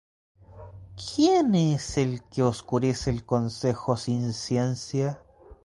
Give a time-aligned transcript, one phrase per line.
[0.97, 5.21] ¿Quién es el que oscurece el consejo sin ciencia?